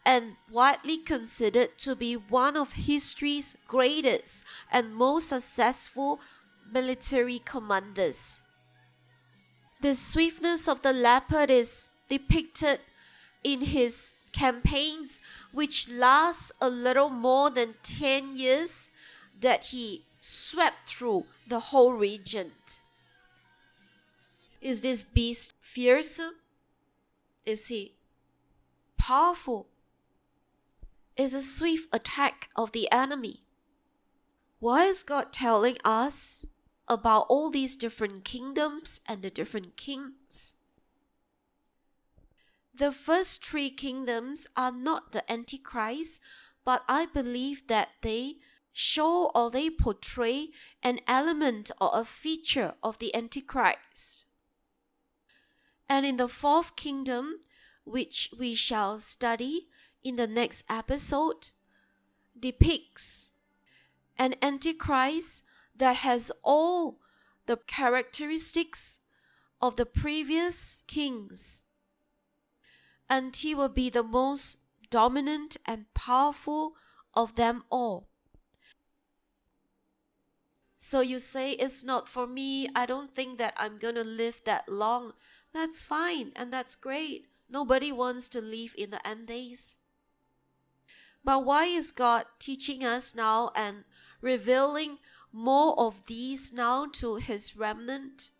and 0.04 0.34
widely 0.50 0.98
considered 0.98 1.78
to 1.78 1.94
be 1.94 2.14
one 2.14 2.56
of 2.56 2.72
history's 2.72 3.56
greatest 3.68 4.44
and 4.70 4.94
most 4.94 5.28
successful 5.28 6.20
military 6.70 7.38
commanders. 7.38 8.42
The 9.80 9.94
swiftness 9.94 10.68
of 10.68 10.82
the 10.82 10.92
leopard 10.92 11.50
is 11.50 11.88
depicted 12.08 12.80
in 13.44 13.62
his 13.62 14.14
campaigns, 14.32 15.20
which 15.52 15.88
last 15.88 16.52
a 16.60 16.68
little 16.68 17.10
more 17.10 17.50
than 17.50 17.74
10 17.82 18.34
years, 18.36 18.90
that 19.40 19.66
he 19.66 20.04
swept 20.20 20.88
through 20.88 21.26
the 21.46 21.60
whole 21.60 21.92
region. 21.92 22.52
Is 24.60 24.82
this 24.82 25.04
beast 25.04 25.52
fearsome? 25.60 26.34
Is 27.44 27.68
he 27.68 27.96
powerful? 28.96 29.68
is 31.16 31.34
a 31.34 31.42
swift 31.42 31.88
attack 31.92 32.48
of 32.56 32.72
the 32.72 32.90
enemy. 32.90 33.40
Why 34.58 34.84
is 34.84 35.02
God 35.02 35.32
telling 35.32 35.76
us 35.84 36.46
about 36.88 37.26
all 37.28 37.50
these 37.50 37.76
different 37.76 38.24
kingdoms 38.24 39.00
and 39.06 39.22
the 39.22 39.30
different 39.30 39.76
kings? 39.76 40.54
The 42.74 42.92
first 42.92 43.44
three 43.44 43.70
kingdoms 43.70 44.46
are 44.56 44.72
not 44.72 45.12
the 45.12 45.30
Antichrist, 45.30 46.20
but 46.64 46.84
I 46.88 47.06
believe 47.06 47.66
that 47.66 47.90
they 48.00 48.36
show 48.72 49.30
or 49.34 49.50
they 49.50 49.68
portray 49.68 50.48
an 50.82 51.00
element 51.06 51.70
or 51.80 51.90
a 51.92 52.04
feature 52.04 52.74
of 52.82 52.98
the 52.98 53.14
Antichrist. 53.14 54.26
And 55.92 56.06
in 56.06 56.16
the 56.16 56.26
fourth 56.26 56.74
kingdom, 56.74 57.40
which 57.84 58.30
we 58.38 58.54
shall 58.54 58.98
study 58.98 59.68
in 60.02 60.16
the 60.16 60.26
next 60.26 60.64
episode, 60.70 61.50
depicts 62.40 63.30
an 64.16 64.36
Antichrist 64.40 65.44
that 65.76 65.96
has 65.96 66.32
all 66.42 66.98
the 67.44 67.58
characteristics 67.58 69.00
of 69.60 69.76
the 69.76 69.84
previous 69.84 70.82
kings. 70.86 71.64
And 73.10 73.36
he 73.36 73.54
will 73.54 73.68
be 73.68 73.90
the 73.90 74.02
most 74.02 74.56
dominant 74.88 75.58
and 75.66 75.92
powerful 75.92 76.72
of 77.12 77.34
them 77.34 77.64
all. 77.68 78.08
So 80.78 81.00
you 81.00 81.18
say 81.18 81.52
it's 81.52 81.84
not 81.84 82.08
for 82.08 82.26
me. 82.26 82.66
I 82.74 82.86
don't 82.86 83.14
think 83.14 83.36
that 83.36 83.52
I'm 83.58 83.76
going 83.76 83.96
to 83.96 84.04
live 84.04 84.40
that 84.46 84.70
long. 84.70 85.12
That's 85.52 85.82
fine 85.82 86.32
and 86.34 86.52
that's 86.52 86.74
great. 86.74 87.26
Nobody 87.48 87.92
wants 87.92 88.28
to 88.30 88.40
live 88.40 88.74
in 88.76 88.90
the 88.90 89.06
end 89.06 89.26
days. 89.26 89.78
But 91.24 91.44
why 91.44 91.66
is 91.66 91.90
God 91.92 92.24
teaching 92.38 92.84
us 92.84 93.14
now 93.14 93.50
and 93.54 93.84
revealing 94.20 94.98
more 95.30 95.78
of 95.78 96.06
these 96.06 96.52
now 96.52 96.86
to 96.94 97.16
his 97.16 97.56
remnant? 97.56 98.30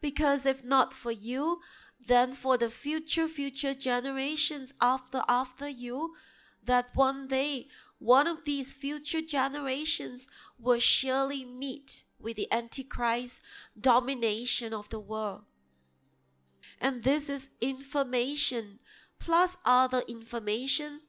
Because 0.00 0.46
if 0.46 0.64
not 0.64 0.92
for 0.92 1.12
you, 1.12 1.60
then 2.06 2.32
for 2.32 2.58
the 2.58 2.70
future 2.70 3.28
future 3.28 3.74
generations 3.74 4.74
after 4.80 5.22
after 5.28 5.68
you, 5.68 6.14
that 6.64 6.94
one 6.94 7.28
day 7.28 7.68
one 7.98 8.26
of 8.26 8.44
these 8.44 8.72
future 8.72 9.22
generations 9.22 10.28
will 10.58 10.78
surely 10.78 11.44
meet 11.44 12.04
with 12.18 12.36
the 12.36 12.52
Antichrist 12.52 13.42
domination 13.78 14.74
of 14.74 14.88
the 14.88 15.00
world. 15.00 15.44
And 16.80 17.02
this 17.02 17.28
is 17.30 17.50
information 17.60 18.80
plus 19.18 19.56
other 19.64 20.02
information. 20.08 21.00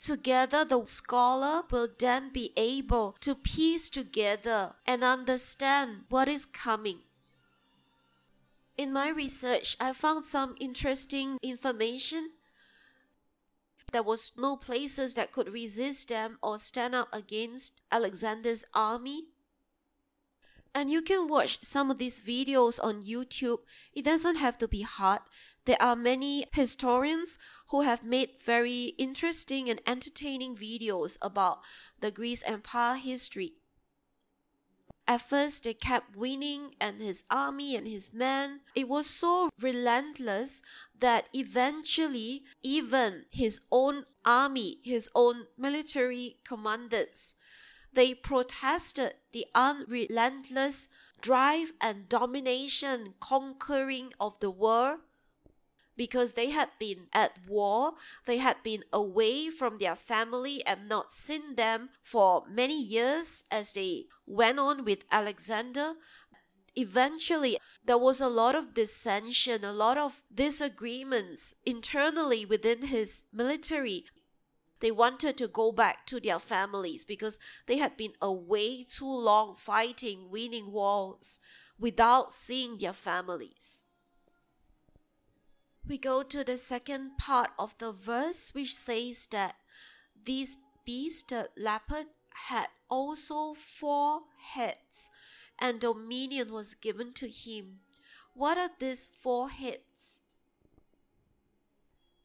Together, 0.00 0.64
the 0.64 0.84
scholar 0.84 1.62
will 1.70 1.88
then 1.98 2.32
be 2.32 2.52
able 2.56 3.16
to 3.20 3.34
piece 3.34 3.88
together 3.88 4.74
and 4.86 5.02
understand 5.02 6.04
what 6.08 6.28
is 6.28 6.46
coming. 6.46 7.00
In 8.76 8.92
my 8.92 9.08
research, 9.08 9.76
I 9.80 9.92
found 9.92 10.24
some 10.24 10.54
interesting 10.60 11.38
information 11.42 12.30
there 13.90 14.02
was 14.02 14.32
no 14.36 14.56
places 14.56 15.14
that 15.14 15.32
could 15.32 15.52
resist 15.52 16.10
them 16.10 16.38
or 16.42 16.58
stand 16.58 16.94
up 16.94 17.08
against 17.12 17.80
Alexander's 17.90 18.64
army. 18.74 19.28
And 20.74 20.90
you 20.90 21.02
can 21.02 21.28
watch 21.28 21.58
some 21.62 21.90
of 21.90 21.98
these 21.98 22.20
videos 22.20 22.78
on 22.82 23.02
YouTube. 23.02 23.58
It 23.92 24.04
doesn't 24.04 24.36
have 24.36 24.58
to 24.58 24.68
be 24.68 24.82
hard. 24.82 25.20
There 25.64 25.80
are 25.80 25.96
many 25.96 26.46
historians 26.52 27.38
who 27.70 27.82
have 27.82 28.04
made 28.04 28.40
very 28.44 28.94
interesting 28.98 29.68
and 29.68 29.80
entertaining 29.86 30.56
videos 30.56 31.18
about 31.20 31.60
the 32.00 32.10
Greece 32.10 32.42
Empire 32.46 32.96
history. 32.96 33.54
At 35.06 35.22
first, 35.22 35.64
they 35.64 35.72
kept 35.72 36.16
winning, 36.16 36.74
and 36.78 37.00
his 37.00 37.24
army 37.30 37.74
and 37.74 37.88
his 37.88 38.12
men. 38.12 38.60
It 38.74 38.88
was 38.88 39.06
so 39.06 39.48
relentless 39.58 40.62
that 40.98 41.30
eventually, 41.32 42.44
even 42.62 43.24
his 43.30 43.62
own 43.72 44.04
army, 44.26 44.80
his 44.84 45.08
own 45.14 45.46
military 45.56 46.36
commanders, 46.44 47.34
they 47.92 48.14
protested 48.14 49.14
the 49.32 49.46
unrelentless 49.54 50.88
drive 51.20 51.72
and 51.80 52.08
domination, 52.08 53.14
conquering 53.20 54.12
of 54.20 54.38
the 54.40 54.50
world 54.50 55.00
because 55.98 56.34
they 56.34 56.50
had 56.50 56.70
been 56.78 57.08
at 57.12 57.32
war, 57.46 57.94
they 58.24 58.38
had 58.38 58.62
been 58.62 58.84
away 58.92 59.50
from 59.50 59.76
their 59.76 59.96
family 59.96 60.64
and 60.64 60.88
not 60.88 61.12
seen 61.12 61.56
them 61.56 61.90
for 62.02 62.44
many 62.48 62.80
years 62.80 63.44
as 63.50 63.74
they 63.74 64.06
went 64.24 64.58
on 64.58 64.84
with 64.84 65.04
Alexander. 65.10 65.94
Eventually, 66.76 67.58
there 67.84 67.98
was 67.98 68.20
a 68.20 68.28
lot 68.28 68.54
of 68.54 68.72
dissension, 68.72 69.64
a 69.64 69.72
lot 69.72 69.98
of 69.98 70.22
disagreements 70.32 71.54
internally 71.66 72.46
within 72.46 72.82
his 72.82 73.24
military. 73.32 74.04
They 74.80 74.90
wanted 74.90 75.36
to 75.38 75.48
go 75.48 75.72
back 75.72 76.06
to 76.06 76.20
their 76.20 76.38
families 76.38 77.04
because 77.04 77.38
they 77.66 77.78
had 77.78 77.96
been 77.96 78.12
away 78.22 78.84
too 78.84 79.10
long 79.10 79.54
fighting, 79.54 80.30
winning 80.30 80.72
wars 80.72 81.40
without 81.78 82.32
seeing 82.32 82.78
their 82.78 82.92
families 82.92 83.84
we 85.88 85.96
go 85.96 86.22
to 86.22 86.44
the 86.44 86.56
second 86.56 87.16
part 87.16 87.50
of 87.58 87.76
the 87.78 87.92
verse, 87.92 88.54
which 88.54 88.74
says 88.74 89.26
that 89.28 89.56
this 90.24 90.56
beast, 90.84 91.28
the 91.28 91.48
leopard, 91.56 92.06
had 92.48 92.68
also 92.90 93.54
four 93.54 94.22
heads, 94.52 95.10
and 95.58 95.80
dominion 95.80 96.52
was 96.52 96.74
given 96.74 97.12
to 97.14 97.28
him. 97.28 97.80
What 98.34 98.58
are 98.58 98.70
these 98.78 99.08
four 99.20 99.48
heads? 99.48 100.17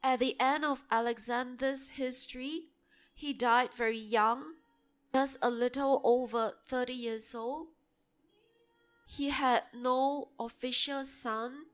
At 0.04 0.20
the 0.20 0.40
end 0.40 0.66
of 0.66 0.84
Alexander's 0.92 1.90
history, 1.90 2.70
he 3.16 3.34
died 3.34 3.74
very 3.74 3.98
young, 3.98 4.56
just 5.14 5.38
a 5.42 5.50
little 5.50 6.02
over 6.04 6.54
30 6.68 6.94
years 6.94 7.34
old. 7.34 7.68
He 9.08 9.30
had 9.30 9.64
no 9.74 10.30
official 10.40 11.06
son 11.06 11.66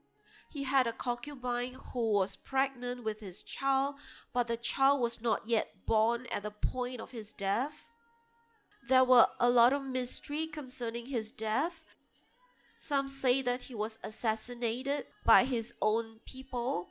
he 0.50 0.64
had 0.64 0.88
a 0.88 0.92
concubine 0.92 1.74
who 1.74 2.10
was 2.10 2.34
pregnant 2.34 3.04
with 3.04 3.20
his 3.20 3.44
child, 3.44 3.94
but 4.32 4.48
the 4.48 4.56
child 4.56 5.00
was 5.00 5.20
not 5.20 5.46
yet 5.46 5.86
born 5.86 6.26
at 6.32 6.42
the 6.42 6.50
point 6.50 7.00
of 7.00 7.12
his 7.12 7.32
death. 7.32 7.84
There 8.88 9.04
were 9.04 9.28
a 9.38 9.48
lot 9.48 9.72
of 9.72 9.84
mystery 9.84 10.48
concerning 10.48 11.06
his 11.06 11.30
death. 11.30 11.94
Some 12.80 13.06
say 13.06 13.42
that 13.42 13.62
he 13.62 13.76
was 13.76 13.98
assassinated 14.02 15.06
by 15.24 15.44
his 15.44 15.72
own 15.80 16.18
people. 16.26 16.88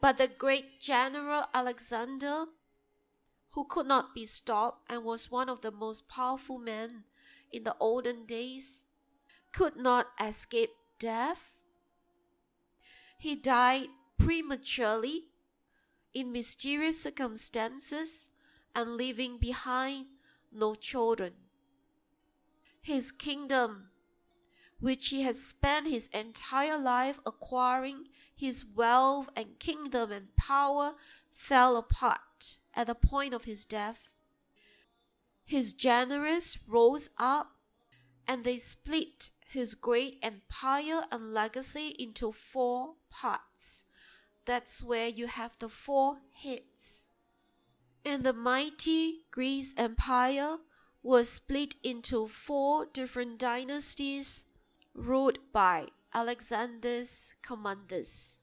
But 0.00 0.18
the 0.18 0.28
great 0.28 0.80
general 0.80 1.44
Alexander, 1.52 2.46
who 3.50 3.64
could 3.64 3.86
not 3.86 4.14
be 4.14 4.24
stopped 4.24 4.90
and 4.90 5.04
was 5.04 5.30
one 5.30 5.48
of 5.48 5.60
the 5.60 5.72
most 5.72 6.08
powerful 6.08 6.58
men 6.58 7.04
in 7.50 7.64
the 7.64 7.76
olden 7.80 8.26
days, 8.26 8.84
could 9.52 9.76
not 9.76 10.08
escape 10.20 10.70
death 10.98 11.52
he 13.18 13.34
died 13.34 13.88
prematurely 14.16 15.24
in 16.14 16.30
mysterious 16.30 17.02
circumstances 17.02 18.30
and 18.74 18.96
leaving 18.96 19.38
behind 19.38 20.06
no 20.52 20.76
children. 20.76 21.34
His 22.80 23.10
kingdom, 23.10 23.90
which 24.80 25.08
he 25.08 25.22
had 25.22 25.36
spent 25.36 25.86
his 25.86 26.08
entire 26.08 26.78
life 26.78 27.18
acquiring, 27.26 28.08
his 28.34 28.64
wealth 28.64 29.28
and 29.34 29.58
kingdom 29.58 30.12
and 30.12 30.34
power, 30.36 30.94
fell 31.32 31.76
apart 31.76 32.58
at 32.74 32.86
the 32.86 32.94
point 32.94 33.34
of 33.34 33.44
his 33.44 33.64
death. 33.64 34.08
His 35.44 35.72
generals 35.72 36.58
rose 36.66 37.10
up 37.18 37.52
and 38.26 38.44
they 38.44 38.58
split 38.58 39.30
his 39.48 39.74
great 39.74 40.18
empire 40.22 41.04
and 41.10 41.32
legacy 41.32 41.96
into 41.98 42.32
four 42.32 42.94
parts. 43.10 43.84
That's 44.44 44.82
where 44.82 45.08
you 45.08 45.26
have 45.26 45.58
the 45.58 45.68
four 45.68 46.18
heads. 46.32 47.08
And 48.04 48.24
the 48.24 48.32
mighty 48.32 49.24
Greece 49.30 49.74
Empire 49.76 50.58
was 51.02 51.28
split 51.30 51.76
into 51.82 52.28
four 52.28 52.86
different 52.86 53.38
dynasties 53.38 54.44
ruled 54.98 55.38
by 55.52 55.88
Alexander's 56.12 57.34
commanders. 57.42 58.40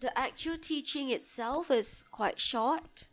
The 0.00 0.16
actual 0.18 0.58
teaching 0.58 1.10
itself 1.10 1.70
is 1.70 2.04
quite 2.10 2.38
short. 2.38 3.04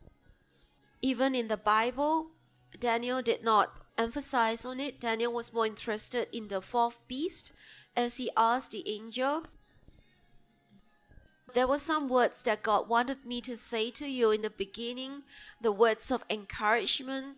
Even 1.00 1.34
in 1.34 1.48
the 1.48 1.56
Bible, 1.56 2.32
Daniel 2.78 3.22
did 3.22 3.42
not 3.42 3.72
emphasize 3.96 4.64
on 4.64 4.80
it. 4.80 5.00
Daniel 5.00 5.32
was 5.32 5.52
more 5.52 5.66
interested 5.66 6.28
in 6.32 6.48
the 6.48 6.60
fourth 6.60 6.98
beast 7.08 7.52
as 7.96 8.16
he 8.16 8.30
asked 8.36 8.72
the 8.72 8.88
angel 8.88 9.44
There 11.54 11.66
were 11.66 11.78
some 11.78 12.08
words 12.08 12.42
that 12.44 12.62
God 12.62 12.88
wanted 12.88 13.26
me 13.26 13.40
to 13.42 13.56
say 13.56 13.90
to 13.92 14.06
you 14.06 14.30
in 14.30 14.42
the 14.42 14.50
beginning, 14.50 15.22
the 15.60 15.72
words 15.72 16.10
of 16.10 16.24
encouragement. 16.30 17.36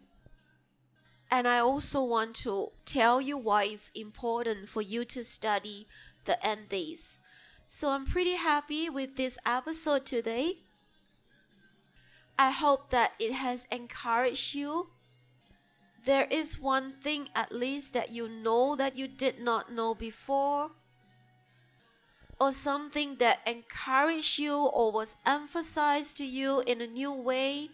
And 1.34 1.48
I 1.48 1.58
also 1.58 2.00
want 2.04 2.36
to 2.46 2.70
tell 2.84 3.20
you 3.20 3.36
why 3.36 3.64
it's 3.64 3.90
important 3.92 4.68
for 4.68 4.80
you 4.80 5.04
to 5.06 5.24
study 5.24 5.88
the 6.26 6.38
days. 6.70 7.18
So 7.66 7.90
I'm 7.90 8.06
pretty 8.06 8.36
happy 8.36 8.88
with 8.88 9.16
this 9.16 9.36
episode 9.44 10.06
today. 10.06 10.58
I 12.38 12.52
hope 12.52 12.90
that 12.90 13.14
it 13.18 13.32
has 13.32 13.66
encouraged 13.72 14.54
you. 14.54 14.90
There 16.04 16.28
is 16.30 16.60
one 16.60 16.92
thing 17.00 17.28
at 17.34 17.50
least 17.50 17.94
that 17.94 18.12
you 18.12 18.28
know 18.28 18.76
that 18.76 18.96
you 18.96 19.08
did 19.08 19.40
not 19.40 19.72
know 19.72 19.92
before, 19.92 20.70
or 22.40 22.52
something 22.52 23.16
that 23.16 23.40
encouraged 23.44 24.38
you 24.38 24.54
or 24.54 24.92
was 24.92 25.16
emphasized 25.26 26.16
to 26.18 26.24
you 26.24 26.60
in 26.60 26.80
a 26.80 26.86
new 26.86 27.10
way. 27.10 27.70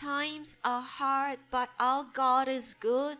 Times 0.00 0.56
are 0.64 0.80
hard, 0.80 1.40
but 1.50 1.68
our 1.78 2.04
God 2.04 2.48
is 2.48 2.72
good. 2.72 3.18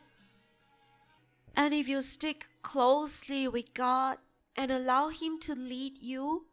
And 1.55 1.75
if 1.75 1.87
you 1.89 2.01
stick 2.01 2.47
closely 2.63 3.47
with 3.47 3.75
God 3.75 4.17
and 4.57 4.71
allow 4.71 5.11
Him 5.11 5.39
to 5.41 5.55
lead 5.55 5.99
you, 5.99 6.47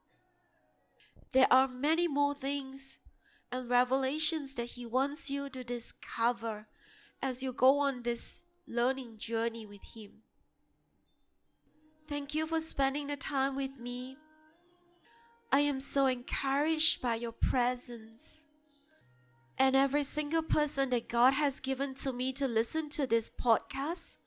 there 1.32 1.48
are 1.50 1.70
many 1.70 2.10
more 2.10 2.34
things 2.34 3.00
and 3.54 3.70
revelations 3.70 4.56
that 4.56 4.72
He 4.76 4.86
wants 4.86 5.30
you 5.30 5.48
to 5.48 5.64
discover 5.64 6.68
as 7.22 7.42
you 7.42 7.54
go 7.54 7.80
on 7.80 8.04
this 8.04 8.44
learning 8.68 9.20
journey 9.20 9.66
with 9.66 9.96
Him. 9.96 10.24
Thank 12.10 12.36
you 12.36 12.48
for 12.48 12.60
spending 12.60 13.08
the 13.08 13.16
time 13.16 13.56
with 13.56 13.80
me. 13.80 14.18
I 15.54 15.62
am 15.62 15.80
so 15.80 16.08
encouraged 16.08 17.02
by 17.02 17.16
your 17.16 17.32
presence. 17.32 18.47
And 19.58 19.76
every 19.76 20.04
single 20.04 20.44
person 20.44 20.92
that 20.92 21.10
God 21.10 21.34
has 21.34 21.60
given 21.60 21.96
to 21.96 22.14
me 22.14 22.32
to 22.34 22.48
listen 22.48 22.90
to 22.90 23.08
this 23.08 23.30
podcast, 23.30 24.18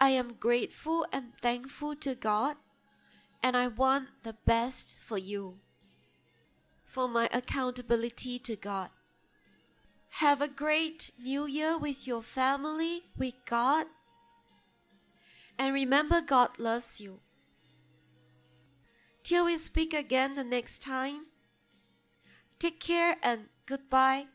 I 0.00 0.10
am 0.10 0.34
grateful 0.34 1.06
and 1.12 1.34
thankful 1.40 1.94
to 1.96 2.14
God, 2.14 2.56
and 3.42 3.56
I 3.56 3.68
want 3.68 4.08
the 4.22 4.36
best 4.46 4.98
for 4.98 5.18
you 5.18 5.58
for 6.94 7.08
my 7.08 7.28
accountability 7.32 8.38
to 8.38 8.54
God. 8.54 8.88
Have 10.20 10.40
a 10.40 10.46
great 10.46 11.10
new 11.20 11.44
year 11.44 11.76
with 11.76 12.06
your 12.06 12.22
family, 12.22 13.02
with 13.18 13.34
God. 13.46 13.86
And 15.58 15.74
remember, 15.74 16.20
God 16.20 16.56
loves 16.56 17.00
you. 17.00 17.18
Till 19.24 19.46
we 19.46 19.56
speak 19.56 19.92
again 19.92 20.36
the 20.36 20.44
next 20.44 20.82
time, 20.82 21.26
take 22.60 22.78
care 22.78 23.16
and 23.24 23.46
goodbye. 23.66 24.26